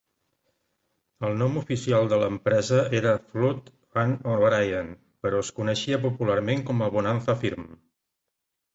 [1.27, 3.71] El nom oficial de l'empresa era "Flood
[4.07, 4.91] and O'Brien",
[5.25, 7.73] però es coneixia popularment com a "Bonanza Firm".